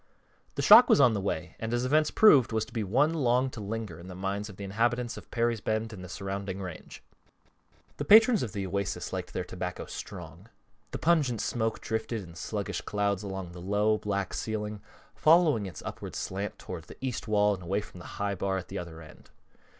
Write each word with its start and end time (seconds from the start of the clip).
The 0.55 0.63
shock 0.63 0.89
was 0.89 0.99
on 0.99 1.13
the 1.13 1.21
way, 1.21 1.55
and 1.59 1.71
as 1.75 1.85
events 1.85 2.09
proved, 2.09 2.51
was 2.51 2.65
to 2.65 2.73
be 2.73 2.83
one 2.83 3.13
long 3.13 3.51
to 3.51 3.61
linger 3.61 3.99
in 3.99 4.07
the 4.07 4.15
minds 4.15 4.49
of 4.49 4.57
the 4.57 4.63
inhabitants 4.63 5.15
of 5.15 5.29
Perry's 5.29 5.61
Bend 5.61 5.93
and 5.93 6.03
the 6.03 6.09
surrounding 6.09 6.59
range. 6.59 7.03
The 7.97 8.05
patrons 8.05 8.41
of 8.41 8.51
the 8.51 8.65
Oasis 8.65 9.13
liked 9.13 9.31
their 9.31 9.43
tobacco 9.43 9.85
strong. 9.85 10.49
The 10.89 10.97
pungent 10.97 11.39
smoke 11.39 11.81
drifted 11.81 12.23
in 12.23 12.33
sluggish 12.33 12.81
clouds 12.81 13.21
along 13.21 13.51
the 13.51 13.61
low, 13.61 13.99
black 13.99 14.33
ceiling, 14.33 14.81
following 15.13 15.67
its 15.67 15.83
upward 15.83 16.15
slant 16.15 16.57
toward 16.57 16.85
the 16.85 16.97
east 16.99 17.27
wall 17.27 17.53
and 17.53 17.61
away 17.61 17.81
from 17.81 17.99
the 17.99 18.07
high 18.17 18.33
bar 18.33 18.57
at 18.57 18.69
the 18.69 18.79
other 18.79 19.03
end. 19.03 19.29